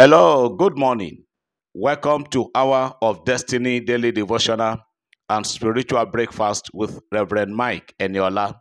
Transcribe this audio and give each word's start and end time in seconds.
Hello, 0.00 0.48
good 0.48 0.78
morning. 0.78 1.24
Welcome 1.74 2.22
to 2.26 2.52
Hour 2.54 2.94
of 3.02 3.24
Destiny 3.24 3.80
Daily 3.80 4.12
Devotional 4.12 4.78
and 5.28 5.44
Spiritual 5.44 6.06
Breakfast 6.06 6.70
with 6.72 7.00
Reverend 7.10 7.56
Mike 7.56 7.92
Eniola. 7.98 8.54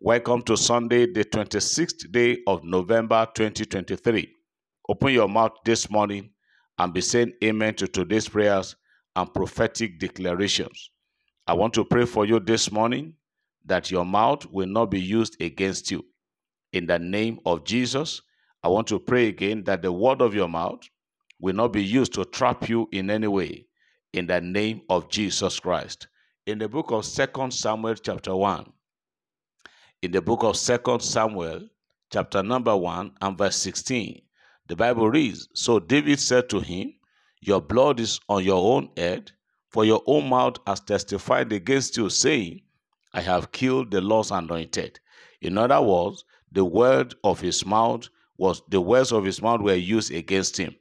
Welcome 0.00 0.42
to 0.42 0.54
Sunday, 0.54 1.10
the 1.10 1.24
26th 1.24 2.12
day 2.12 2.40
of 2.46 2.62
November 2.62 3.26
2023. 3.34 4.30
Open 4.90 5.14
your 5.14 5.30
mouth 5.30 5.52
this 5.64 5.88
morning 5.88 6.28
and 6.76 6.92
be 6.92 7.00
saying 7.00 7.32
amen 7.42 7.74
to 7.76 7.88
today's 7.88 8.28
prayers 8.28 8.76
and 9.16 9.32
prophetic 9.32 9.98
declarations. 9.98 10.90
I 11.46 11.54
want 11.54 11.72
to 11.72 11.86
pray 11.86 12.04
for 12.04 12.26
you 12.26 12.38
this 12.38 12.70
morning 12.70 13.14
that 13.64 13.90
your 13.90 14.04
mouth 14.04 14.44
will 14.52 14.68
not 14.68 14.90
be 14.90 15.00
used 15.00 15.40
against 15.40 15.90
you. 15.90 16.04
In 16.74 16.84
the 16.84 16.98
name 16.98 17.38
of 17.46 17.64
Jesus, 17.64 18.20
I 18.66 18.68
want 18.68 18.88
to 18.88 18.98
pray 18.98 19.28
again 19.28 19.62
that 19.66 19.82
the 19.82 19.92
word 19.92 20.20
of 20.20 20.34
your 20.34 20.48
mouth 20.48 20.80
will 21.38 21.54
not 21.54 21.72
be 21.72 21.84
used 21.84 22.12
to 22.14 22.24
trap 22.24 22.68
you 22.68 22.88
in 22.90 23.10
any 23.10 23.28
way. 23.28 23.68
In 24.12 24.26
the 24.26 24.40
name 24.40 24.80
of 24.88 25.08
Jesus 25.08 25.60
Christ. 25.60 26.08
In 26.46 26.58
the 26.58 26.68
book 26.68 26.90
of 26.90 27.04
Second 27.04 27.54
Samuel, 27.54 27.94
chapter 27.94 28.34
1, 28.34 28.72
in 30.02 30.10
the 30.10 30.20
book 30.20 30.42
of 30.42 30.56
Second 30.56 30.98
Samuel, 30.98 31.68
chapter 32.12 32.42
number 32.42 32.76
1 32.76 33.12
and 33.20 33.38
verse 33.38 33.54
16, 33.54 34.20
the 34.66 34.74
Bible 34.74 35.10
reads 35.10 35.48
So 35.54 35.78
David 35.78 36.18
said 36.18 36.48
to 36.48 36.58
him, 36.58 36.92
Your 37.40 37.60
blood 37.60 38.00
is 38.00 38.18
on 38.28 38.42
your 38.42 38.74
own 38.74 38.90
head, 38.96 39.30
for 39.70 39.84
your 39.84 40.02
own 40.06 40.28
mouth 40.28 40.56
has 40.66 40.80
testified 40.80 41.52
against 41.52 41.96
you, 41.96 42.10
saying, 42.10 42.62
I 43.14 43.20
have 43.20 43.52
killed 43.52 43.92
the 43.92 44.00
Lord's 44.00 44.32
anointed. 44.32 44.98
In 45.40 45.56
other 45.56 45.80
words, 45.80 46.24
the 46.50 46.64
word 46.64 47.14
of 47.22 47.40
his 47.40 47.64
mouth 47.64 48.08
was 48.38 48.62
the 48.68 48.80
words 48.80 49.12
of 49.12 49.24
his 49.24 49.40
mouth 49.40 49.60
were 49.60 49.74
used 49.74 50.12
against 50.12 50.56
him. 50.56 50.74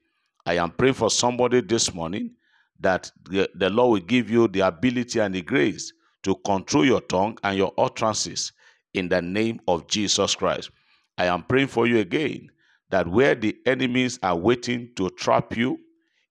I 0.45 0.57
am 0.57 0.71
praying 0.71 0.95
for 0.95 1.09
somebody 1.09 1.61
this 1.61 1.93
morning 1.93 2.31
that 2.79 3.11
the, 3.29 3.49
the 3.55 3.69
Lord 3.69 3.91
will 4.01 4.07
give 4.07 4.29
you 4.29 4.47
the 4.47 4.61
ability 4.61 5.19
and 5.19 5.33
the 5.33 5.41
grace 5.41 5.93
to 6.23 6.35
control 6.45 6.85
your 6.85 7.01
tongue 7.01 7.37
and 7.43 7.57
your 7.57 7.73
utterances 7.77 8.51
in 8.93 9.09
the 9.09 9.21
name 9.21 9.59
of 9.67 9.87
Jesus 9.87 10.35
Christ. 10.35 10.71
I 11.17 11.25
am 11.25 11.43
praying 11.43 11.67
for 11.67 11.87
you 11.87 11.99
again 11.99 12.49
that 12.89 13.07
where 13.07 13.35
the 13.35 13.55
enemies 13.65 14.19
are 14.21 14.35
waiting 14.35 14.89
to 14.95 15.09
trap 15.11 15.55
you 15.55 15.79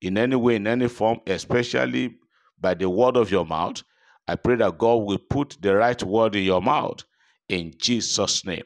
in 0.00 0.18
any 0.18 0.36
way, 0.36 0.56
in 0.56 0.66
any 0.66 0.88
form, 0.88 1.20
especially 1.26 2.16
by 2.60 2.74
the 2.74 2.88
word 2.88 3.16
of 3.16 3.30
your 3.30 3.46
mouth, 3.46 3.82
I 4.28 4.36
pray 4.36 4.56
that 4.56 4.78
God 4.78 4.96
will 4.96 5.18
put 5.18 5.56
the 5.60 5.74
right 5.74 6.02
word 6.02 6.36
in 6.36 6.44
your 6.44 6.62
mouth 6.62 7.04
in 7.48 7.74
Jesus' 7.78 8.44
name. 8.44 8.64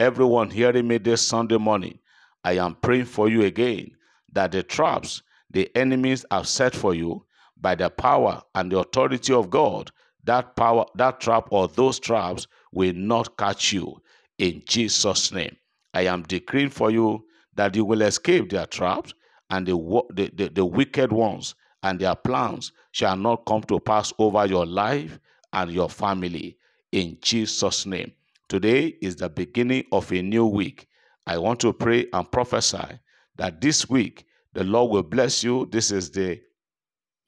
Everyone 0.00 0.48
hearing 0.48 0.88
me 0.88 0.96
this 0.96 1.20
Sunday 1.28 1.58
morning, 1.58 1.98
I 2.42 2.52
am 2.56 2.74
praying 2.76 3.04
for 3.04 3.28
you 3.28 3.42
again 3.42 3.90
that 4.32 4.50
the 4.50 4.62
traps 4.62 5.22
the 5.50 5.70
enemies 5.76 6.24
have 6.30 6.48
set 6.48 6.74
for 6.74 6.94
you 6.94 7.26
by 7.60 7.74
the 7.74 7.90
power 7.90 8.40
and 8.54 8.72
the 8.72 8.78
authority 8.78 9.34
of 9.34 9.50
God, 9.50 9.90
that 10.24 10.56
power, 10.56 10.86
that 10.94 11.20
trap 11.20 11.48
or 11.50 11.68
those 11.68 11.98
traps 12.00 12.46
will 12.72 12.94
not 12.94 13.36
catch 13.36 13.74
you 13.74 14.00
in 14.38 14.62
Jesus' 14.64 15.32
name. 15.32 15.54
I 15.92 16.06
am 16.06 16.22
decreeing 16.22 16.70
for 16.70 16.90
you 16.90 17.26
that 17.56 17.76
you 17.76 17.84
will 17.84 18.00
escape 18.00 18.48
their 18.48 18.64
traps 18.64 19.12
and 19.50 19.66
the, 19.66 19.74
the, 20.14 20.30
the, 20.34 20.48
the 20.48 20.64
wicked 20.64 21.12
ones 21.12 21.54
and 21.82 22.00
their 22.00 22.14
plans 22.14 22.72
shall 22.92 23.16
not 23.16 23.44
come 23.44 23.64
to 23.64 23.78
pass 23.78 24.14
over 24.18 24.46
your 24.46 24.64
life 24.64 25.18
and 25.52 25.70
your 25.70 25.90
family 25.90 26.56
in 26.90 27.18
Jesus' 27.20 27.84
name. 27.84 28.12
Today 28.50 28.96
is 29.00 29.14
the 29.14 29.28
beginning 29.28 29.84
of 29.92 30.10
a 30.10 30.20
new 30.20 30.44
week. 30.44 30.88
I 31.24 31.38
want 31.38 31.60
to 31.60 31.72
pray 31.72 32.08
and 32.12 32.28
prophesy 32.32 32.98
that 33.36 33.60
this 33.60 33.88
week 33.88 34.24
the 34.54 34.64
Lord 34.64 34.90
will 34.90 35.04
bless 35.04 35.44
you. 35.44 35.68
This 35.70 35.92
is 35.92 36.10
the 36.10 36.40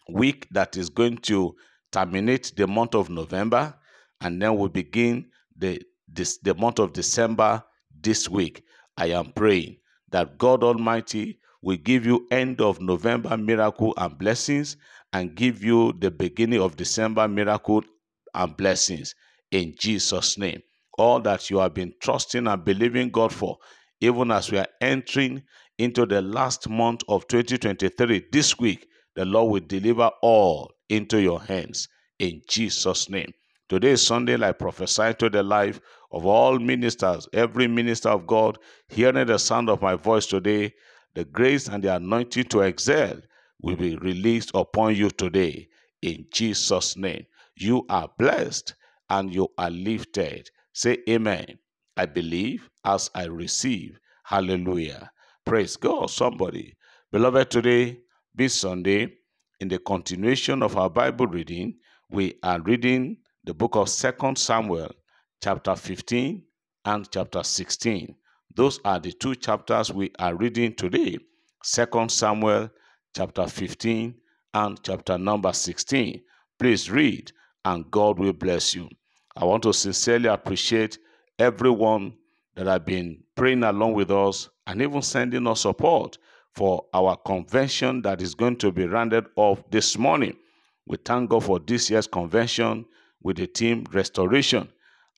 week 0.09 0.49
that 0.51 0.77
is 0.77 0.91
going 0.91 1.19
to 1.19 1.55
terminate 1.93 2.53
the 2.57 2.67
month 2.67 2.97
of 2.97 3.09
November, 3.09 3.73
and 4.21 4.43
then 4.43 4.57
we 4.57 4.69
begin 4.69 5.31
the 5.57 5.81
this 6.09 6.39
the 6.39 6.55
month 6.55 6.81
of 6.81 6.93
December 6.93 7.63
this 8.01 8.29
week. 8.29 8.65
I 8.97 9.11
am 9.11 9.31
praying 9.31 9.77
that 10.11 10.39
God 10.39 10.65
Almighty 10.65 11.39
will 11.63 11.77
give 11.77 12.05
you 12.05 12.27
end 12.33 12.61
of 12.61 12.81
November 12.81 13.37
miracle 13.37 13.95
and 13.97 14.19
blessings 14.19 14.77
and 15.13 15.37
give 15.37 15.63
you 15.63 15.93
the 16.01 16.11
beginning 16.11 16.61
of 16.61 16.77
December 16.77 17.29
miracle 17.29 17.85
and 18.35 18.57
blessings 18.57 19.15
in 19.53 19.77
Jesus 19.79 20.37
name. 20.37 20.63
All 20.99 21.21
that 21.21 21.51
you 21.51 21.59
have 21.59 21.75
been 21.75 21.95
trusting 22.01 22.47
and 22.47 22.65
believing 22.65 23.11
God 23.11 23.33
for 23.33 23.59
even 24.01 24.31
as 24.31 24.51
we 24.51 24.59
are 24.59 24.69
entering 24.81 25.43
into 25.79 26.07
the 26.07 26.21
last 26.21 26.69
month 26.69 27.03
of 27.09 27.27
2023 27.29 28.27
this 28.33 28.59
week 28.59 28.87
the 29.15 29.25
Lord 29.25 29.53
will 29.53 29.67
deliver 29.67 30.11
all 30.23 30.73
into 30.89 31.21
your 31.21 31.41
hands 31.41 31.89
in 32.19 32.43
Jesus 32.49 33.09
name. 33.09 33.33
Today 33.69 33.93
is 33.93 34.07
Sunday, 34.07 34.43
I 34.43 34.53
prophesy 34.53 35.15
to 35.15 35.31
the 35.31 35.43
life 35.43 35.81
of 36.11 36.27
all 36.27 36.59
ministers, 36.59 37.29
every 37.33 37.67
minister 37.67 38.11
of 38.11 38.27
God 38.27 38.59
hearing 38.89 39.27
the 39.27 39.39
sound 39.39 39.71
of 39.71 39.81
my 39.81 39.95
voice 39.95 40.27
today. 40.27 40.75
The 41.15 41.25
grace 41.25 41.69
and 41.69 41.83
the 41.83 41.97
anointing 41.97 42.45
to 42.45 42.61
excel 42.61 43.21
will 43.61 43.77
be 43.77 43.97
released 43.97 44.51
upon 44.55 44.95
you 44.97 45.11
today 45.11 45.69
in 46.03 46.27
Jesus' 46.33 46.97
name. 46.97 47.25
You 47.57 47.87
are 47.89 48.11
blessed 48.19 48.75
and 49.09 49.35
you 49.35 49.49
are 49.59 49.71
lifted. 49.71 50.51
Say 50.73 50.99
amen. 51.09 51.59
I 51.97 52.07
believe 52.07 52.69
as 52.85 53.11
I 53.15 53.25
receive. 53.27 53.99
Hallelujah. 54.25 55.11
Praise 55.45 55.77
God, 55.77 56.11
somebody. 56.11 56.75
Beloved, 57.11 57.51
today, 57.51 58.01
this 58.35 58.55
Sunday, 58.55 59.13
in 59.61 59.69
the 59.69 59.79
continuation 59.79 60.63
of 60.63 60.77
our 60.77 60.89
Bible 60.91 61.27
reading, 61.27 61.75
we 62.11 62.35
are 62.43 62.61
reading 62.61 63.19
the 63.45 63.55
book 63.55 63.77
of 63.77 63.89
Second 63.89 64.39
Samuel, 64.39 64.91
chapter 65.43 65.77
15 65.77 66.43
and 66.87 67.11
chapter 67.11 67.43
16. 67.43 68.15
Those 68.55 68.81
are 68.85 68.99
the 69.01 69.13
two 69.13 69.35
chapters 69.35 69.93
we 69.93 70.11
are 70.19 70.35
reading 70.35 70.75
today. 70.75 71.19
Second 71.63 72.11
Samuel, 72.11 72.71
chapter 73.15 73.47
15 73.47 74.15
and 74.55 74.83
chapter 74.83 75.19
number 75.19 75.53
16. 75.53 76.23
Please 76.59 76.91
read, 76.91 77.33
and 77.65 77.91
God 77.91 78.19
will 78.19 78.33
bless 78.33 78.75
you. 78.75 78.89
I 79.37 79.45
want 79.45 79.63
to 79.65 79.73
sincerely 79.73 80.29
appreciate 80.29 80.99
everyone 81.39 82.15
that 82.55 82.67
have 82.67 82.85
been 82.85 83.23
praying 83.35 83.65
along 83.65 83.95
with 83.95 84.11
us 84.11 84.49
and 84.67 84.83
even 84.83 85.03
sending 85.03 85.47
us 85.47 85.63
support 85.63 86.19
for 86.55 86.85
our 86.93 87.17
convention 87.17 88.03
that 88.03 88.21
is 88.21 88.35
going 88.35 88.57
to 88.57 88.71
be 88.71 88.87
rounded 88.87 89.27
off 89.37 89.63
this 89.71 89.97
morning. 89.97 90.37
We 90.87 90.99
thank 90.99 91.31
God 91.31 91.45
for 91.45 91.59
this 91.59 91.89
year's 91.91 92.07
convention 92.07 92.85
with 93.23 93.37
the 93.37 93.47
team 93.47 93.87
Restoration. 93.93 94.69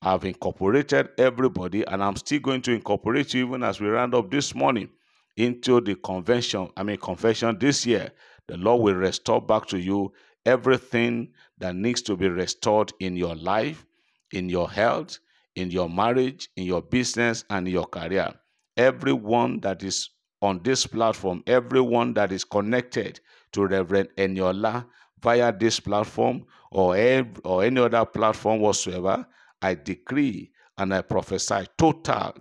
I've 0.03 0.25
incorporated 0.25 1.09
everybody 1.19 1.85
and 1.85 2.03
I'm 2.03 2.17
still 2.17 2.41
going 2.41 2.63
to 2.63 2.73
incorporate 2.73 3.35
you 3.35 3.47
even 3.47 3.63
as 3.63 3.81
we 3.81 3.89
round 3.89 4.15
up 4.15 4.31
this 4.31 4.55
morning 4.55 4.91
into 5.37 5.81
the 5.81 5.97
convention, 5.97 6.69
I 6.77 6.83
mean, 6.83 6.99
convention 6.99 7.59
this 7.59 7.87
year. 7.87 8.13
The 8.47 8.57
Lord 8.59 8.83
will 8.83 8.95
restore 8.95 9.41
back 9.41 9.67
to 9.67 9.79
you 9.79 10.13
everything 10.47 11.33
that 11.59 11.75
needs 11.75 12.03
to 12.03 12.17
be 12.17 12.29
restored 12.29 12.93
in 13.01 13.17
your 13.17 13.35
life, 13.35 13.87
in 14.35 14.49
your 14.49 14.71
health, 14.71 15.19
in 15.57 15.71
your 15.71 15.89
marriage, 15.89 16.49
in 16.57 16.65
your 16.65 16.83
business, 16.83 17.45
and 17.51 17.69
your 17.69 17.87
career. 17.87 18.33
Everyone 18.77 19.61
that 19.61 19.83
is 19.83 20.11
on 20.43 20.61
this 20.63 20.87
platform, 20.87 21.43
everyone 21.47 22.13
that 22.15 22.33
is 22.33 22.45
connected 22.45 23.21
to 23.53 23.67
Reverend 23.67 24.09
Eniola 24.19 24.85
via 25.23 25.53
this 25.57 25.81
platform 25.81 26.45
or, 26.71 26.97
every, 26.97 27.43
or 27.45 27.65
any 27.65 27.81
other 27.81 28.05
platform 28.05 28.61
whatsoever, 28.61 29.27
I 29.63 29.75
decree 29.75 30.51
and 30.77 30.93
I 30.93 31.03
prophesy 31.03 31.67
total 31.79 32.35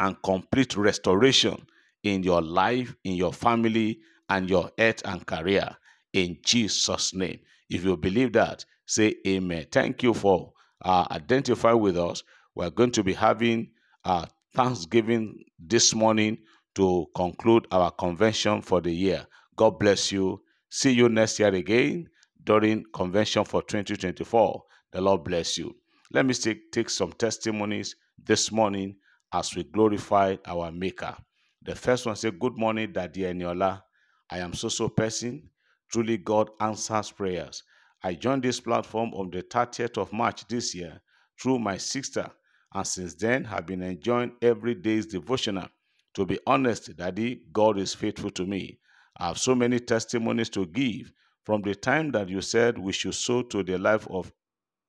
and 0.00 0.16
complete 0.24 0.76
restoration 0.76 1.66
in 2.02 2.22
your 2.22 2.42
life, 2.42 2.96
in 3.04 3.14
your 3.14 3.32
family, 3.32 4.00
and 4.28 4.48
your 4.48 4.70
health 4.78 5.02
and 5.04 5.24
career 5.26 5.76
in 6.14 6.38
Jesus' 6.42 7.14
name. 7.14 7.38
If 7.70 7.84
you 7.84 7.96
believe 7.96 8.32
that, 8.32 8.64
say 8.86 9.16
amen. 9.26 9.66
Thank 9.70 10.02
you 10.02 10.14
for 10.14 10.52
uh, 10.82 11.06
identify 11.10 11.72
with 11.72 11.96
us. 11.98 12.22
We're 12.54 12.70
going 12.70 12.92
to 12.92 13.02
be 13.02 13.12
having 13.14 13.70
uh, 14.04 14.26
Thanksgiving 14.54 15.44
this 15.58 15.94
morning 15.94 16.38
to 16.76 17.06
conclude 17.14 17.66
our 17.70 17.90
convention 17.90 18.62
for 18.62 18.80
the 18.80 18.92
year. 18.92 19.26
God 19.56 19.78
bless 19.78 20.12
you. 20.12 20.42
See 20.70 20.92
you 20.92 21.08
next 21.08 21.38
year 21.38 21.54
again 21.54 22.08
during 22.44 22.84
convention 22.92 23.44
for 23.44 23.62
2024. 23.62 24.62
The 24.92 25.00
Lord 25.00 25.24
bless 25.24 25.58
you. 25.58 25.74
Let 26.12 26.26
me 26.26 26.34
take, 26.34 26.70
take 26.72 26.90
some 26.90 27.12
testimonies 27.12 27.96
this 28.22 28.52
morning 28.52 28.96
as 29.32 29.54
we 29.54 29.64
glorify 29.64 30.36
our 30.46 30.70
Maker. 30.70 31.16
The 31.62 31.74
first 31.74 32.06
one 32.06 32.16
say, 32.16 32.30
Good 32.30 32.56
morning, 32.56 32.92
Daddy 32.92 33.22
Eniola. 33.22 33.82
I 34.30 34.38
am 34.38 34.52
so 34.52 34.68
so 34.68 34.88
person. 34.88 35.48
Truly, 35.90 36.18
God 36.18 36.50
answers 36.60 37.10
prayers. 37.10 37.62
I 38.04 38.12
joined 38.12 38.42
this 38.42 38.60
platform 38.60 39.14
on 39.14 39.30
the 39.30 39.42
30th 39.42 39.96
of 39.96 40.12
March 40.12 40.46
this 40.46 40.74
year 40.74 41.00
through 41.40 41.58
my 41.58 41.78
sister, 41.78 42.30
and 42.74 42.86
since 42.86 43.14
then 43.14 43.44
have 43.44 43.64
been 43.64 43.82
enjoying 43.82 44.32
every 44.42 44.74
day's 44.74 45.06
devotional. 45.06 45.68
To 46.14 46.26
be 46.26 46.38
honest, 46.46 46.94
Daddy, 46.96 47.40
God 47.50 47.78
is 47.78 47.94
faithful 47.94 48.30
to 48.32 48.44
me. 48.44 48.78
I 49.16 49.28
have 49.28 49.38
so 49.38 49.54
many 49.54 49.80
testimonies 49.80 50.50
to 50.50 50.66
give 50.66 51.10
from 51.44 51.62
the 51.62 51.74
time 51.74 52.10
that 52.12 52.28
you 52.28 52.42
said 52.42 52.76
we 52.78 52.92
should 52.92 53.14
sow 53.14 53.40
to 53.40 53.62
the 53.62 53.78
life 53.78 54.06
of 54.10 54.30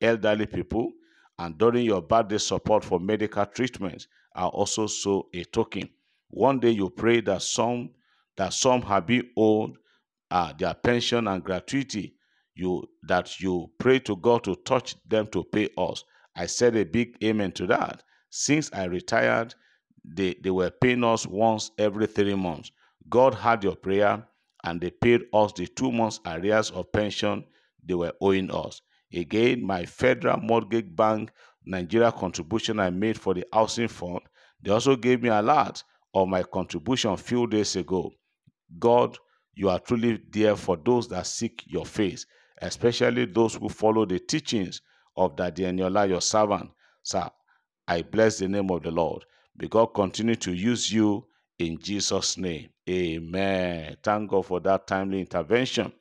elderly 0.01 0.45
people 0.45 0.91
and 1.39 1.57
during 1.57 1.85
your 1.85 2.01
birthday 2.01 2.37
support 2.37 2.83
for 2.83 2.99
medical 2.99 3.45
treatment 3.45 4.07
are 4.35 4.49
also 4.49 4.87
so 4.87 5.29
a 5.33 5.45
token. 5.45 5.89
One 6.29 6.59
day 6.59 6.71
you 6.71 6.89
pray 6.89 7.21
that 7.21 7.43
some 7.43 7.91
that 8.35 8.53
some 8.53 8.81
have 8.81 9.07
been 9.07 9.29
owed 9.37 9.77
uh, 10.29 10.51
their 10.57 10.73
pension 10.73 11.29
and 11.29 11.41
gratuity. 11.41 12.15
You 12.55 12.87
that 13.03 13.39
you 13.39 13.69
pray 13.79 13.99
to 13.99 14.15
God 14.15 14.43
to 14.45 14.55
touch 14.55 14.95
them 15.07 15.27
to 15.27 15.43
pay 15.43 15.69
us. 15.77 16.03
I 16.35 16.45
said 16.45 16.75
a 16.75 16.83
big 16.85 17.17
amen 17.23 17.51
to 17.53 17.67
that. 17.67 18.03
Since 18.29 18.69
I 18.73 18.85
retired, 18.85 19.53
they, 20.03 20.35
they 20.41 20.51
were 20.51 20.71
paying 20.71 21.03
us 21.03 21.25
once 21.27 21.71
every 21.77 22.07
three 22.07 22.35
months. 22.35 22.71
God 23.09 23.33
heard 23.33 23.63
your 23.63 23.75
prayer 23.75 24.25
and 24.63 24.81
they 24.81 24.89
paid 24.91 25.23
us 25.33 25.53
the 25.53 25.67
two 25.67 25.91
months 25.91 26.19
arrears 26.25 26.71
of 26.71 26.91
pension 26.91 27.45
they 27.83 27.93
were 27.93 28.13
owing 28.21 28.49
us. 28.51 28.81
Again, 29.13 29.65
my 29.65 29.85
federal 29.85 30.37
mortgage 30.39 30.93
bank 30.95 31.31
Nigeria 31.65 32.11
contribution 32.11 32.79
I 32.79 32.89
made 32.89 33.19
for 33.19 33.33
the 33.33 33.45
housing 33.51 33.87
fund, 33.87 34.21
they 34.61 34.71
also 34.71 34.95
gave 34.95 35.21
me 35.21 35.29
a 35.29 35.41
lot 35.41 35.83
of 36.13 36.27
my 36.27 36.43
contribution 36.43 37.11
a 37.11 37.17
few 37.17 37.47
days 37.47 37.75
ago. 37.75 38.11
God, 38.79 39.17
you 39.55 39.69
are 39.69 39.79
truly 39.79 40.21
there 40.31 40.55
for 40.55 40.77
those 40.77 41.07
that 41.09 41.27
seek 41.27 41.63
your 41.67 41.85
face, 41.85 42.25
especially 42.61 43.25
those 43.25 43.55
who 43.55 43.69
follow 43.69 44.05
the 44.05 44.19
teachings 44.19 44.81
of 45.15 45.35
Daddy 45.35 45.63
Eniola, 45.63 46.07
your 46.07 46.21
servant. 46.21 46.69
Sir, 47.03 47.29
I 47.87 48.01
bless 48.01 48.39
the 48.39 48.47
name 48.47 48.69
of 48.71 48.83
the 48.83 48.91
Lord. 48.91 49.25
May 49.57 49.67
God 49.67 49.87
continue 49.87 50.35
to 50.35 50.53
use 50.53 50.91
you 50.91 51.25
in 51.59 51.77
Jesus' 51.79 52.37
name. 52.37 52.69
Amen. 52.89 53.95
Thank 54.03 54.29
God 54.29 54.45
for 54.45 54.59
that 54.61 54.87
timely 54.87 55.21
intervention. 55.21 55.91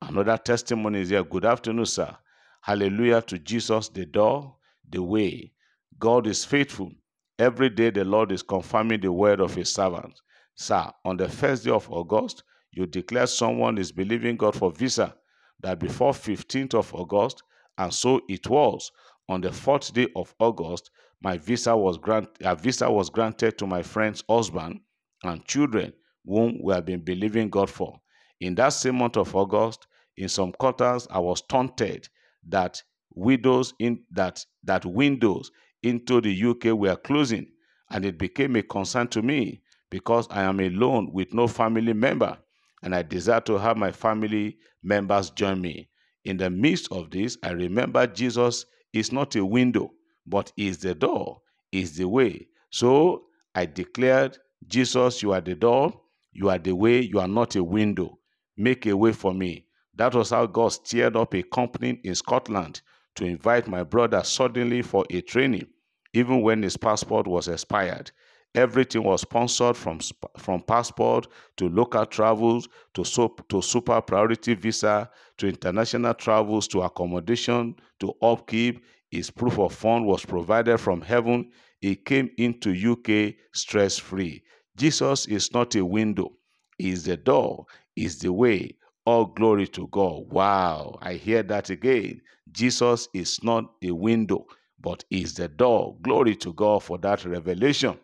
Another 0.00 0.36
testimony 0.36 1.00
is 1.00 1.08
here. 1.10 1.24
Good 1.24 1.44
afternoon, 1.44 1.86
sir. 1.86 2.16
Hallelujah 2.60 3.22
to 3.22 3.38
Jesus, 3.38 3.88
the 3.88 4.06
door, 4.06 4.56
the 4.88 5.02
way. 5.02 5.52
God 5.98 6.26
is 6.26 6.44
faithful. 6.44 6.92
Every 7.38 7.70
day 7.70 7.90
the 7.90 8.04
Lord 8.04 8.30
is 8.30 8.42
confirming 8.42 9.00
the 9.00 9.10
word 9.12 9.40
of 9.40 9.54
his 9.54 9.72
servant. 9.72 10.20
Sir, 10.54 10.90
on 11.04 11.16
the 11.16 11.28
first 11.28 11.64
day 11.64 11.70
of 11.70 11.90
August, 11.90 12.44
you 12.70 12.86
declare 12.86 13.26
someone 13.26 13.78
is 13.78 13.90
believing 13.92 14.36
God 14.36 14.54
for 14.54 14.70
visa 14.70 15.14
that 15.62 15.78
before 15.78 16.12
15th 16.12 16.74
of 16.74 16.94
August, 16.94 17.42
and 17.78 17.92
so 17.92 18.20
it 18.28 18.48
was. 18.48 18.90
On 19.28 19.40
the 19.40 19.52
fourth 19.52 19.92
day 19.92 20.08
of 20.16 20.34
August, 20.38 20.90
my 21.22 21.38
visa 21.38 21.76
was 21.76 21.98
grant 21.98 22.28
a 22.40 22.54
visa 22.56 22.90
was 22.90 23.08
granted 23.08 23.56
to 23.58 23.66
my 23.66 23.82
friend's 23.82 24.24
husband 24.28 24.80
and 25.22 25.44
children, 25.46 25.92
whom 26.26 26.58
we 26.62 26.74
have 26.74 26.84
been 26.84 27.00
believing 27.00 27.48
God 27.48 27.70
for. 27.70 28.00
In 28.40 28.54
that 28.56 28.70
same 28.70 28.96
month 28.96 29.16
of 29.16 29.34
August, 29.36 29.86
in 30.16 30.28
some 30.28 30.52
quarters, 30.52 31.06
I 31.10 31.20
was 31.20 31.42
taunted 31.42 32.08
that 32.48 32.82
widows 33.14 33.72
in 33.78 34.02
that 34.10 34.44
that 34.64 34.84
windows 34.84 35.50
into 35.82 36.20
the 36.20 36.44
UK 36.44 36.76
were 36.76 36.96
closing, 36.96 37.46
and 37.90 38.04
it 38.04 38.18
became 38.18 38.56
a 38.56 38.62
concern 38.62 39.08
to 39.08 39.22
me 39.22 39.62
because 39.90 40.26
I 40.30 40.42
am 40.42 40.60
alone 40.60 41.12
with 41.12 41.32
no 41.34 41.46
family 41.46 41.92
member, 41.92 42.38
and 42.82 42.94
I 42.94 43.02
desire 43.02 43.40
to 43.42 43.58
have 43.58 43.76
my 43.76 43.92
family 43.92 44.58
members 44.82 45.30
join 45.30 45.60
me. 45.60 45.88
In 46.24 46.36
the 46.36 46.50
midst 46.50 46.88
of 46.92 47.10
this, 47.10 47.36
I 47.42 47.50
remember 47.50 48.06
Jesus 48.06 48.66
is 48.92 49.12
not 49.12 49.34
a 49.36 49.44
window, 49.44 49.92
but 50.26 50.52
is 50.56 50.78
the 50.78 50.94
door, 50.94 51.40
is 51.72 51.96
the 51.96 52.08
way. 52.08 52.48
So 52.70 53.24
I 53.54 53.66
declared, 53.66 54.38
Jesus, 54.66 55.22
you 55.22 55.32
are 55.32 55.40
the 55.40 55.54
door, 55.54 56.00
you 56.32 56.48
are 56.48 56.58
the 56.58 56.74
way, 56.74 57.00
you 57.00 57.18
are 57.18 57.28
not 57.28 57.56
a 57.56 57.64
window. 57.64 58.18
Make 58.56 58.86
a 58.86 58.96
way 58.96 59.12
for 59.12 59.34
me. 59.34 59.66
That 59.94 60.14
was 60.14 60.30
how 60.30 60.46
God 60.46 60.68
stirred 60.72 61.16
up 61.16 61.34
a 61.34 61.42
company 61.42 62.00
in 62.04 62.14
Scotland 62.14 62.80
to 63.16 63.24
invite 63.24 63.68
my 63.68 63.82
brother 63.82 64.22
suddenly 64.24 64.82
for 64.82 65.04
a 65.10 65.20
training, 65.20 65.66
even 66.14 66.40
when 66.42 66.62
his 66.62 66.76
passport 66.76 67.26
was 67.26 67.48
expired. 67.48 68.10
Everything 68.54 69.02
was 69.02 69.22
sponsored 69.22 69.76
from, 69.78 69.98
from 70.36 70.60
passport 70.62 71.26
to 71.56 71.70
local 71.70 72.04
travels 72.04 72.68
to, 72.92 73.02
soap, 73.02 73.48
to 73.48 73.62
super 73.62 74.00
priority 74.02 74.52
visa 74.54 75.08
to 75.38 75.48
international 75.48 76.12
travels 76.12 76.68
to 76.68 76.82
accommodation 76.82 77.74
to 78.00 78.12
upkeep. 78.20 78.84
His 79.10 79.30
proof 79.30 79.58
of 79.58 79.74
fund 79.74 80.06
was 80.06 80.26
provided 80.26 80.78
from 80.78 81.00
heaven. 81.00 81.50
He 81.80 81.96
came 81.96 82.30
into 82.36 82.72
UK 82.92 83.34
stress 83.54 83.96
free. 83.96 84.42
Jesus 84.76 85.26
is 85.26 85.52
not 85.52 85.74
a 85.74 85.84
window, 85.84 86.32
is 86.78 87.04
the 87.04 87.16
door, 87.16 87.64
is 87.96 88.18
the 88.18 88.32
way. 88.32 88.76
All 89.06 89.26
glory 89.26 89.66
to 89.68 89.88
God. 89.88 90.30
Wow, 90.30 90.98
I 91.00 91.14
hear 91.14 91.42
that 91.44 91.70
again. 91.70 92.20
Jesus 92.52 93.08
is 93.14 93.42
not 93.42 93.64
a 93.82 93.90
window, 93.92 94.46
but 94.78 95.04
is 95.10 95.34
the 95.34 95.48
door. 95.48 95.96
Glory 96.02 96.36
to 96.36 96.52
God 96.52 96.82
for 96.82 96.98
that 96.98 97.24
revelation. 97.24 97.98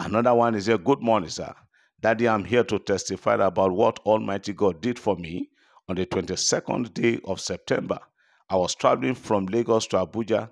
Another 0.00 0.34
one 0.34 0.54
is 0.54 0.66
here. 0.66 0.76
Good 0.76 1.00
morning, 1.00 1.30
sir. 1.30 1.54
Daddy, 2.02 2.28
I'm 2.28 2.44
here 2.44 2.62
to 2.64 2.78
testify 2.78 3.34
about 3.34 3.72
what 3.72 3.98
Almighty 4.00 4.52
God 4.52 4.82
did 4.82 4.98
for 4.98 5.16
me 5.16 5.48
on 5.88 5.96
the 5.96 6.04
22nd 6.04 6.92
day 6.92 7.18
of 7.24 7.40
September. 7.40 7.98
I 8.50 8.56
was 8.56 8.74
traveling 8.74 9.14
from 9.14 9.46
Lagos 9.46 9.86
to 9.88 9.96
Abuja 9.96 10.50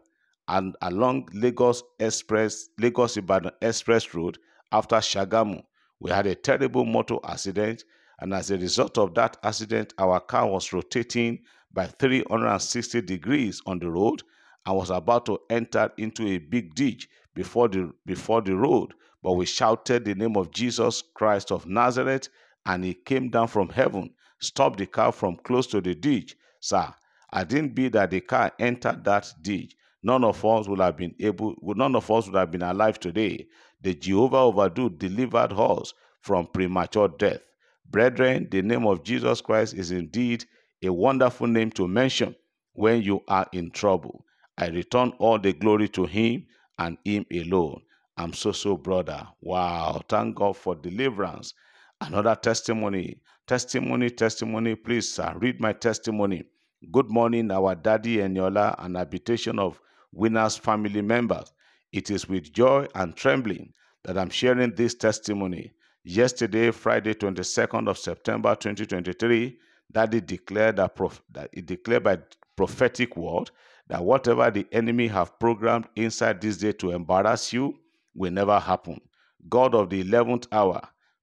and 0.49 0.75
along 0.81 1.29
Lagos 1.35 1.83
Express, 2.01 2.71
Lagos 2.79 3.19
Ibadan 3.19 3.53
Express 3.61 4.15
Road 4.15 4.39
after 4.73 4.97
Shagamu. 4.97 5.63
We 6.01 6.11
had 6.11 6.27
a 6.27 6.35
terrible 6.35 6.87
motor 6.87 7.19
accident, 7.23 7.85
and 8.21 8.33
as 8.33 8.51
a 8.51 8.57
result 8.57 8.97
of 8.97 9.15
that 9.15 9.37
accident, 9.43 9.93
our 9.99 10.21
car 10.21 10.49
was 10.49 10.73
rotating 10.73 11.41
by 11.71 11.87
360 11.87 13.03
degrees 13.03 13.61
on 13.67 13.79
the 13.79 13.91
road 13.91 14.23
and 14.65 14.75
was 14.75 14.89
about 14.89 15.27
to 15.27 15.39
enter 15.51 15.93
into 15.99 16.27
a 16.29 16.39
big 16.39 16.75
ditch 16.75 17.11
before 17.35 17.69
the 17.69 17.93
before 18.07 18.41
the 18.41 18.57
road 18.57 18.95
but 19.25 19.33
we 19.33 19.47
shouted 19.47 20.05
the 20.05 20.15
name 20.15 20.37
of 20.37 20.51
Jesus 20.51 21.03
Christ 21.15 21.51
of 21.51 21.67
Nazareth, 21.67 22.29
and 22.67 22.85
he 22.85 22.93
came 22.93 23.31
down 23.31 23.49
from 23.49 23.71
heaven, 23.71 24.11
stopped 24.39 24.79
the 24.79 24.87
car 24.87 25.13
from 25.13 25.37
close 25.37 25.67
to 25.69 25.81
the 25.81 25.95
ditch. 25.95 26.37
Sir, 26.61 26.93
I 27.33 27.45
didn't 27.45 27.75
be 27.75 27.89
that 27.89 28.11
the 28.11 28.21
car 28.21 28.53
entered 28.59 29.03
that 29.05 29.33
ditch. 29.41 29.75
None 30.03 30.25
of 30.25 30.45
us 30.45 30.69
would 30.69 30.81
have 30.81 30.99
been 30.99 31.15
able, 31.21 31.55
none 31.63 31.97
of 31.97 32.11
us 32.11 32.27
would 32.27 32.37
have 32.37 32.51
been 32.51 32.63
alive 32.63 33.01
today. 33.01 33.47
The 33.81 33.95
Jehovah 33.95 34.37
overdo 34.37 34.91
delivered 34.91 35.55
us 35.55 35.95
from 36.21 36.47
premature 36.49 37.09
death. 37.09 37.41
Brethren, 37.91 38.49
the 38.51 38.61
name 38.61 38.87
of 38.87 39.05
Jesus 39.05 39.41
Christ 39.41 39.73
is 39.75 39.91
indeed 39.91 40.45
a 40.83 40.93
wonderful 40.93 41.47
name 41.47 41.71
to 41.73 41.89
mention 41.89 42.37
when 42.75 43.01
you 43.01 43.23
are 43.29 43.47
in 43.53 43.71
trouble. 43.71 44.27
I 44.59 44.69
return 44.69 45.15
all 45.19 45.39
the 45.39 45.55
glory 45.55 45.89
to 45.91 46.05
him 46.05 46.47
and 46.79 46.99
him 47.05 47.25
alone. 47.33 47.81
I'm 48.17 48.33
so, 48.33 48.53
so, 48.53 48.77
brother. 48.77 49.27
Wow. 49.41 50.03
Thank 50.09 50.37
God 50.37 50.57
for 50.57 50.75
deliverance. 50.77 51.55
Another 52.01 52.35
testimony. 52.37 53.21
Testimony, 53.47 54.11
testimony. 54.11 54.75
Please, 54.77 55.13
sir, 55.13 55.35
read 55.39 55.61
my 55.61 55.73
testimony. 55.73 56.45
Good 56.93 57.11
morning, 57.11 57.51
our 57.51 57.75
daddy 57.75 58.19
Eniola, 58.19 58.75
an 58.79 58.95
habitation 58.95 59.59
of 59.59 59.81
winners 60.13 60.57
family 60.57 61.03
members. 61.03 61.53
It 61.93 62.11
is 62.11 62.29
with 62.29 62.53
joy 62.53 62.87
and 62.95 63.17
trembling 63.17 63.73
that 64.05 64.19
I'm 64.19 64.31
sharing 64.31 64.75
this 64.75 64.95
testimony. 64.95 65.73
Yesterday, 66.05 66.71
Friday, 66.71 67.15
22nd 67.15 67.89
of 67.89 67.99
September 67.99 68.55
2023, 68.55 69.59
Daddy 69.91 70.21
declared 70.21 70.77
that, 70.77 70.97
that 71.33 71.51
he 71.53 71.63
declared 71.63 72.05
by 72.05 72.19
prophetic 72.57 73.17
word 73.17 73.51
that 73.89 74.05
whatever 74.05 74.51
the 74.51 74.67
enemy 74.73 75.07
have 75.09 75.39
programmed 75.39 75.87
inside 75.97 76.41
this 76.41 76.59
day 76.59 76.73
to 76.73 76.91
embarrass 76.91 77.53
you, 77.53 77.75
will 78.15 78.33
never 78.33 78.59
happen. 78.59 79.01
God 79.49 79.75
of 79.75 79.91
the 79.91 80.03
11th 80.03 80.47
hour, 80.53 80.81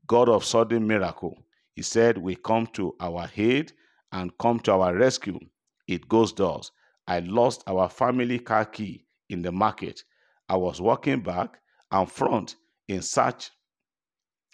God 0.08 0.30
of 0.30 0.44
sudden 0.44 0.86
miracle, 0.88 1.38
He 1.76 1.82
said, 1.82 2.18
We 2.18 2.36
come 2.36 2.68
to 2.74 2.96
our 3.00 3.30
aid 3.36 3.74
and 4.12 4.38
come 4.38 4.60
to 4.62 4.74
our 4.74 4.96
rescue. 4.96 5.40
It 5.88 6.08
goes 6.08 6.34
thus. 6.34 6.72
I 7.08 7.20
lost 7.20 7.64
our 7.68 7.90
family 7.90 8.40
car 8.40 8.66
key 8.66 9.06
in 9.30 9.42
the 9.42 9.52
market. 9.52 10.04
I 10.50 10.58
was 10.58 10.82
walking 10.82 11.22
back 11.22 11.60
and 11.92 12.10
front 12.10 12.56
in 12.88 13.02
search 13.02 13.52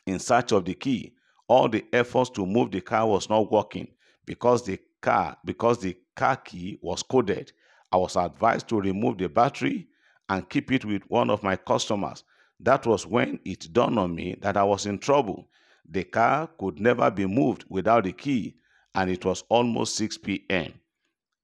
in 0.06 0.20
search 0.20 0.52
of 0.54 0.66
the 0.66 0.74
key. 0.74 1.14
All 1.48 1.68
the 1.70 1.86
efforts 1.94 2.30
to 2.32 2.46
move 2.46 2.72
the 2.72 2.82
car 2.82 3.08
was 3.08 3.30
not 3.30 3.52
working 3.52 3.88
because 4.26 4.64
the 4.66 4.80
car 5.02 5.38
because 5.46 5.80
the 5.80 5.98
car 6.16 6.36
key 6.38 6.78
was 6.82 7.04
coded. 7.04 7.52
I 7.92 7.98
was 7.98 8.16
advised 8.16 8.68
to 8.70 8.80
remove 8.82 9.18
the 9.18 9.30
battery 9.30 9.88
and 10.30 10.50
keep 10.50 10.72
it 10.72 10.86
with 10.86 11.04
one 11.10 11.30
of 11.30 11.44
my 11.44 11.56
customers. 11.56 12.24
That 12.60 12.86
was 12.86 13.06
when 13.06 13.40
it 13.46 13.72
dawned 13.72 14.00
on 14.00 14.16
me 14.16 14.36
that 14.42 14.58
I 14.58 14.64
was 14.64 14.86
in 14.86 15.00
trouble. 15.00 15.48
The 15.90 16.04
car 16.04 16.50
could 16.60 16.80
never 16.80 17.10
be 17.12 17.26
moved 17.26 17.66
without 17.70 18.04
the 18.06 18.12
key, 18.14 18.56
and 18.96 19.10
it 19.10 19.24
was 19.24 19.44
almost 19.50 19.96
6 19.96 20.18
p.m. 20.18 20.74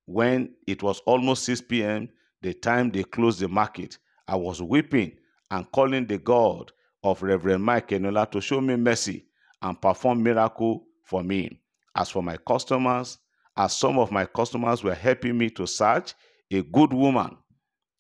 When 0.06 0.56
it 0.68 0.84
was 0.84 1.00
almost 1.06 1.44
6 1.44 1.62
p.m., 1.62 2.10
the 2.42 2.54
time 2.54 2.92
they 2.92 3.04
closed 3.04 3.40
the 3.40 3.48
market, 3.48 3.98
I 4.28 4.36
was 4.36 4.62
weeping 4.62 5.14
and 5.52 5.72
calling 5.72 6.08
the 6.08 6.18
God 6.18 6.72
of 7.04 7.22
Reverend 7.22 7.64
Mike 7.64 7.90
Eniola 7.90 8.30
to 8.32 8.42
show 8.42 8.60
me 8.60 8.76
mercy 8.76 9.26
and 9.62 9.82
perform 9.82 10.24
miracle 10.24 10.86
for 11.06 11.24
me. 11.24 11.62
As 11.96 12.10
for 12.10 12.24
my 12.24 12.38
customers, 12.38 13.20
as 13.56 13.78
some 13.78 14.00
of 14.00 14.12
my 14.12 14.26
customers 14.26 14.84
were 14.84 14.96
helping 14.96 15.38
me 15.38 15.50
to 15.52 15.68
search, 15.68 16.16
a 16.52 16.62
good 16.64 16.92
woman, 16.92 17.38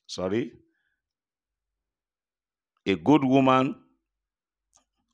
sorry, 0.07 0.53
a 2.85 2.95
good 2.95 3.23
woman, 3.23 3.75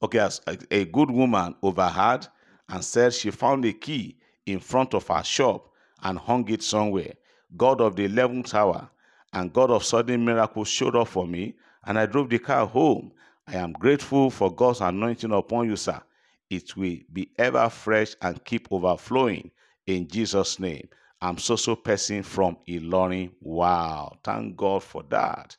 okay, 0.01 0.27
a 0.71 0.85
good 0.85 1.11
woman 1.11 1.55
overheard 1.61 2.27
and 2.69 2.83
said 2.83 3.13
she 3.13 3.31
found 3.31 3.65
a 3.65 3.73
key 3.73 4.17
in 4.45 4.59
front 4.59 4.93
of 4.93 5.07
her 5.07 5.23
shop 5.23 5.69
and 6.03 6.17
hung 6.17 6.47
it 6.49 6.63
somewhere. 6.63 7.13
God 7.57 7.81
of 7.81 7.95
the 7.95 8.07
11th 8.07 8.53
hour 8.53 8.89
and 9.33 9.53
God 9.53 9.71
of 9.71 9.83
sudden 9.83 10.25
miracles 10.25 10.67
showed 10.69 10.95
up 10.95 11.07
for 11.09 11.27
me, 11.27 11.55
and 11.85 11.97
I 11.99 12.05
drove 12.05 12.29
the 12.29 12.39
car 12.39 12.65
home. 12.65 13.11
I 13.47 13.55
am 13.55 13.73
grateful 13.73 14.29
for 14.29 14.53
God's 14.53 14.81
anointing 14.81 15.31
upon 15.31 15.69
you, 15.69 15.75
sir. 15.75 16.01
It 16.49 16.75
will 16.75 16.97
be 17.13 17.31
ever 17.37 17.69
fresh 17.69 18.15
and 18.21 18.43
keep 18.43 18.67
overflowing 18.71 19.51
in 19.85 20.07
Jesus' 20.07 20.59
name. 20.59 20.87
I'm 21.21 21.37
so 21.37 21.55
so 21.55 21.75
person 21.75 22.23
from 22.23 22.57
Ilorin. 22.67 23.31
Wow, 23.41 24.17
thank 24.23 24.55
God 24.55 24.83
for 24.83 25.03
that. 25.09 25.55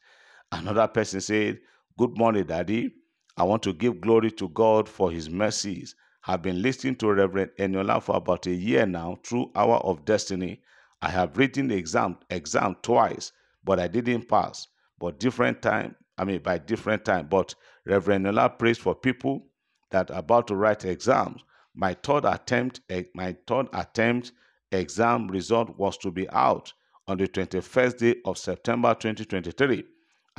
Another 0.52 0.88
person 0.88 1.20
said, 1.20 1.60
Good 1.96 2.18
morning, 2.18 2.44
Daddy. 2.46 2.90
I 3.36 3.44
want 3.44 3.62
to 3.64 3.72
give 3.72 4.00
glory 4.00 4.32
to 4.32 4.48
God 4.48 4.88
for 4.88 5.12
his 5.12 5.30
mercies. 5.30 5.94
I've 6.26 6.42
been 6.42 6.60
listening 6.60 6.96
to 6.96 7.12
Reverend 7.12 7.52
Eniola 7.60 8.02
for 8.02 8.16
about 8.16 8.46
a 8.48 8.52
year 8.52 8.84
now 8.84 9.20
through 9.24 9.52
Hour 9.54 9.76
of 9.76 10.04
Destiny. 10.04 10.60
I 11.02 11.10
have 11.10 11.38
written 11.38 11.68
the 11.68 11.76
exam 11.76 12.18
exam 12.30 12.76
twice, 12.82 13.30
but 13.64 13.78
I 13.78 13.86
didn't 13.88 14.28
pass. 14.28 14.66
But 14.98 15.20
different 15.20 15.62
time, 15.62 15.94
I 16.18 16.24
mean 16.24 16.42
by 16.42 16.58
different 16.58 17.04
time. 17.04 17.28
But 17.28 17.54
Reverend 17.86 18.26
Eniola 18.26 18.58
prays 18.58 18.78
for 18.78 18.96
people 18.96 19.46
that 19.92 20.10
are 20.10 20.18
about 20.18 20.48
to 20.48 20.56
write 20.56 20.84
exams. 20.84 21.44
My 21.76 21.94
third 21.94 22.24
attempt, 22.24 22.80
eh, 22.90 23.04
my 23.14 23.36
third 23.46 23.68
attempt 23.72 24.32
exam 24.72 25.28
result 25.28 25.78
was 25.78 25.96
to 25.98 26.10
be 26.10 26.28
out 26.30 26.72
on 27.06 27.18
the 27.18 27.28
21st 27.28 27.98
day 27.98 28.16
of 28.24 28.38
September 28.38 28.94
2023. 28.94 29.84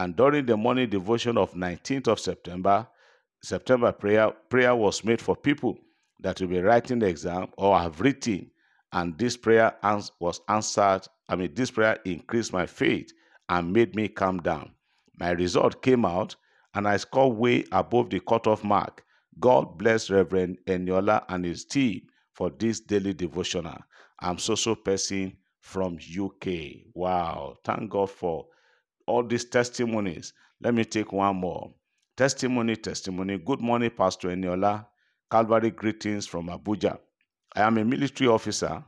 And 0.02 0.16
during 0.16 0.48
the 0.48 0.58
morning 0.58 0.90
devotion 0.90 1.38
of 1.38 1.54
19th 1.54 2.08
of 2.08 2.20
September, 2.20 2.88
September 3.44 3.92
prayer, 3.92 4.32
prayer 4.50 4.76
was 4.76 5.04
made 5.04 5.22
for 5.22 5.36
people 5.36 5.78
that 6.22 6.42
will 6.42 6.48
be 6.48 6.60
writing 6.60 6.98
the 6.98 7.06
exam 7.06 7.50
or 7.56 7.78
have 7.78 8.02
written. 8.02 8.50
And 8.94 9.16
this 9.20 9.38
prayer 9.38 9.76
was 10.20 10.42
answered. 10.50 11.02
I 11.30 11.36
mean, 11.36 11.54
this 11.54 11.70
prayer 11.70 12.00
increased 12.04 12.52
my 12.52 12.66
faith 12.66 13.12
and 13.50 13.72
made 13.72 13.94
me 13.96 14.08
calm 14.08 14.40
down. 14.40 14.72
My 15.20 15.34
result 15.34 15.84
came 15.84 16.04
out 16.04 16.36
and 16.74 16.88
I 16.88 16.98
scored 16.98 17.38
way 17.38 17.66
above 17.72 18.10
the 18.10 18.22
cutoff 18.22 18.64
mark. 18.64 19.04
God 19.40 19.78
bless 19.78 20.10
Reverend 20.10 20.58
Eniola 20.66 21.26
and 21.30 21.46
his 21.46 21.64
team 21.64 22.02
for 22.34 22.50
this 22.50 22.80
daily 22.80 23.14
devotional. 23.14 23.78
I'm 24.20 24.40
so 24.40 24.74
person 24.74 25.38
from 25.60 26.00
UK. 26.20 26.88
Wow. 26.96 27.58
Thank 27.64 27.92
God 27.92 28.10
for 28.10 28.48
all 29.12 29.24
these 29.24 29.46
testimonies. 29.46 30.34
Let 30.62 30.74
me 30.74 30.86
take 30.86 31.12
one 31.14 31.38
more. 31.38 31.74
Testimony, 32.18 32.78
testimony. 32.78 33.38
Good 33.40 33.62
morning, 33.62 33.92
Pastor 33.92 34.30
Eniola. 34.30 34.88
Calvary 35.32 35.72
greetings 35.72 36.28
from 36.28 36.48
Abuja. 36.50 36.98
I 37.56 37.62
am 37.64 37.78
a 37.78 37.86
military 37.86 38.30
officer 38.30 38.84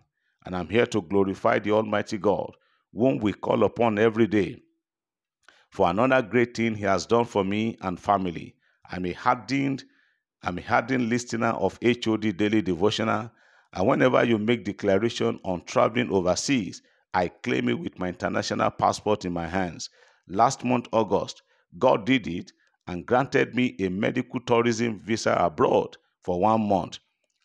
and 0.46 0.56
I'm 0.56 0.70
here 0.70 0.88
to 0.88 1.01
glorify 1.01 1.60
the 1.60 1.72
Almighty 1.72 2.18
God, 2.18 2.53
whom 2.94 3.20
we 3.20 3.34
call 3.34 3.63
upon 3.63 4.00
every 4.00 4.27
day 4.27 4.62
for 5.72 5.89
another 5.89 6.22
great 6.22 6.56
thing 6.56 6.75
He 6.75 6.86
has 6.86 7.06
done 7.06 7.25
for 7.25 7.44
me 7.44 7.77
and 7.82 8.00
family. 8.00 8.56
I'm 8.89 9.06
a 9.06 9.13
hardened 9.13 9.84
I'm 10.44 10.60
a 10.60 10.62
hardened 10.62 11.10
listener 11.10 11.50
of 11.50 11.80
HOD 11.84 12.38
Daily 12.38 12.62
Devotional, 12.62 13.32
and 13.74 13.88
whenever 13.88 14.24
you 14.25 14.38
make 14.38 14.65
declaration 14.65 15.39
on 15.44 15.63
traveling 15.65 16.12
overseas, 16.12 16.82
I 17.13 17.30
claim 17.30 17.70
it 17.70 17.80
with 17.80 18.00
my 18.00 18.10
international 18.10 18.72
passport 18.72 19.25
in 19.25 19.34
my 19.34 19.48
hands. 19.48 19.89
Last 20.27 20.63
month, 20.63 20.88
August, 20.92 21.42
God 21.77 22.06
did 22.06 22.27
it 22.27 22.51
and 22.88 23.06
granted 23.06 23.56
me 23.56 23.75
a 23.80 23.89
medical 23.89 24.39
tourism 24.39 25.00
visa 25.00 25.34
abroad 25.34 25.98
for 26.22 26.39
one 26.39 26.68
month. 26.68 27.00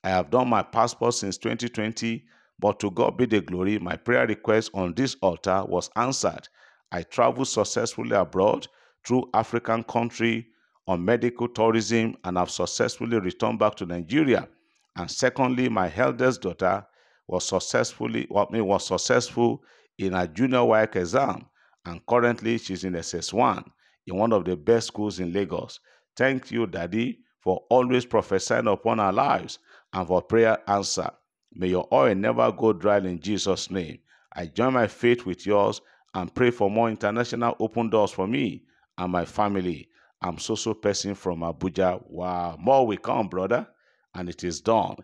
I 0.05 0.11
have 0.11 0.31
done 0.31 0.49
my 0.49 0.63
passport 0.63 1.15
since 1.15 1.39
2020, 1.39 2.25
but 2.59 2.81
to 2.81 2.91
God 2.91 3.17
be 3.17 3.27
the 3.27 3.41
glory, 3.41 3.79
my 3.79 3.97
prayer 3.97 4.27
request 4.27 4.71
on 4.75 4.95
this 4.95 5.17
altar 5.23 5.65
was 5.67 5.91
answered. 5.97 6.49
I 6.93 7.03
traveled 7.03 7.49
successfully 7.49 8.17
abroad 8.17 8.67
through 9.07 9.31
African 9.35 9.83
country 9.85 10.49
on 10.87 11.05
medical 11.05 11.49
tourism 11.49 12.17
and 12.25 12.37
have 12.39 12.51
successfully 12.51 13.19
returned 13.19 13.59
back 13.59 13.75
to 13.77 13.87
Nigeria. 13.87 14.49
And 14.97 15.11
secondly, 15.11 15.69
my 15.69 15.93
eldest 15.95 16.43
daughter 16.43 16.87
was 17.27 17.47
successfully 17.47 18.27
was 18.31 18.87
successful 18.87 19.63
in 19.99 20.15
a 20.15 20.27
junior 20.27 20.59
WAEC 20.59 20.97
exam, 20.97 21.47
and 21.89 22.05
currently 22.07 22.59
she's 22.59 22.85
in 22.85 22.93
SS1 22.93 23.65
in 24.07 24.17
one 24.17 24.33
of 24.35 24.45
the 24.45 24.55
best 24.55 24.89
schools 24.89 25.21
in 25.21 25.33
Lagos. 25.33 25.81
Thank 26.17 26.51
you, 26.51 26.67
Daddy, 26.67 27.21
for 27.41 27.63
always 27.71 28.05
prophesying 28.05 28.67
upon 28.67 29.01
our 29.01 29.13
lives 29.13 29.59
and 29.95 30.07
for 30.07 30.21
prayer 30.21 30.59
answer. 30.69 31.09
May 31.55 31.69
your 31.69 31.89
oil 31.91 32.15
never 32.15 32.53
go 32.53 32.75
dry 32.75 32.99
in 32.99 33.19
Jesus' 33.21 33.71
name. 33.71 34.01
I 34.35 34.47
join 34.47 34.75
my 34.75 34.87
faith 34.87 35.25
with 35.25 35.47
yours 35.47 35.81
and 36.13 36.35
pray 36.35 36.51
for 36.51 36.71
more 36.71 36.91
international 36.91 37.57
open 37.59 37.89
doors 37.89 38.11
for 38.11 38.27
me 38.27 38.65
and 38.99 39.11
my 39.11 39.25
family. 39.25 39.89
I'm 40.21 40.39
so 40.39 40.57
so 40.57 40.75
person 40.75 41.15
from 41.15 41.41
Abuja. 41.41 42.03
Wow, 42.07 42.57
more 42.61 42.87
will 42.87 42.99
come, 42.99 43.29
brother, 43.29 43.67
and 44.15 44.29
it 44.29 44.45
is 44.45 44.61
done 44.61 44.97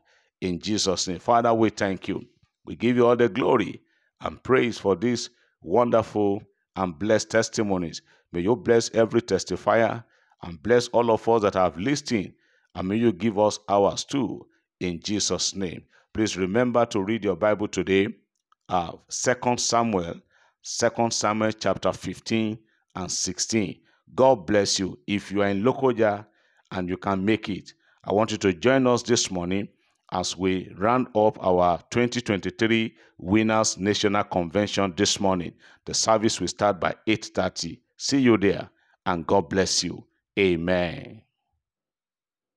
in 0.42 0.58
Jesus' 0.58 1.08
name. 1.08 1.18
Father, 1.18 1.54
we 1.54 1.70
thank 1.70 2.08
you. 2.08 2.22
We 2.66 2.76
give 2.76 2.96
you 2.96 3.06
all 3.06 3.16
the 3.16 3.28
glory 3.30 3.80
and 4.20 4.42
praise 4.42 4.76
for 4.76 4.96
this 4.96 5.30
wonderful 5.62 6.42
and 6.76 6.98
blessed 6.98 7.30
testimonies. 7.30 8.02
May 8.32 8.40
you 8.40 8.56
bless 8.56 8.90
every 8.94 9.22
testifier 9.22 10.04
and 10.42 10.62
bless 10.62 10.88
all 10.88 11.10
of 11.10 11.28
us 11.28 11.42
that 11.42 11.54
have 11.54 11.78
listened, 11.78 12.32
and 12.74 12.88
may 12.88 12.96
you 12.96 13.12
give 13.12 13.38
us 13.38 13.58
ours 13.68 14.04
too 14.04 14.46
in 14.80 15.00
Jesus' 15.00 15.54
name. 15.54 15.84
Please 16.12 16.36
remember 16.36 16.86
to 16.86 17.02
read 17.02 17.24
your 17.24 17.36
Bible 17.36 17.68
today, 17.68 18.08
uh, 18.68 18.92
2 19.08 19.56
Samuel, 19.56 20.20
2 20.62 21.10
Samuel 21.10 21.52
chapter 21.52 21.92
15 21.92 22.58
and 22.96 23.10
16. 23.10 23.80
God 24.14 24.46
bless 24.46 24.78
you. 24.78 24.98
If 25.06 25.32
you 25.32 25.42
are 25.42 25.48
in 25.48 25.62
Lokoja 25.62 26.26
and 26.70 26.88
you 26.88 26.96
can 26.96 27.24
make 27.24 27.48
it, 27.48 27.72
I 28.04 28.12
want 28.12 28.30
you 28.32 28.38
to 28.38 28.52
join 28.52 28.86
us 28.86 29.02
this 29.02 29.30
morning 29.30 29.68
as 30.14 30.36
we 30.36 30.72
round 30.78 31.08
up 31.16 31.36
our 31.44 31.78
2023 31.90 32.94
Winners 33.18 33.76
National 33.76 34.22
Convention 34.22 34.94
this 34.96 35.18
morning. 35.18 35.52
The 35.84 35.92
service 35.92 36.40
will 36.40 36.48
start 36.48 36.80
by 36.80 36.94
8:30. 37.06 37.80
See 37.96 38.20
you 38.20 38.38
there 38.38 38.70
and 39.04 39.26
God 39.26 39.50
bless 39.50 39.82
you. 39.82 40.04
Amen. 40.38 41.23